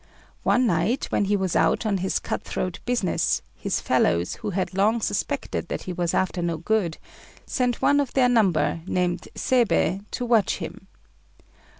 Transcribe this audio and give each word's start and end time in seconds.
One 0.41 0.65
night, 0.65 1.05
when 1.11 1.25
he 1.25 1.35
was 1.37 1.55
out 1.55 1.85
on 1.85 1.97
his 1.99 2.17
cutthroat 2.17 2.79
business, 2.85 3.43
his 3.55 3.79
fellows, 3.79 4.33
who 4.37 4.49
had 4.49 4.73
long 4.73 4.99
suspected 4.99 5.67
that 5.67 5.83
he 5.83 5.93
was 5.93 6.15
after 6.15 6.41
no 6.41 6.57
good, 6.57 6.97
sent 7.45 7.83
one 7.83 7.99
of 7.99 8.11
their 8.15 8.27
number, 8.27 8.79
named 8.87 9.27
Seibei, 9.35 10.03
to 10.09 10.25
watch 10.25 10.57
him. 10.57 10.87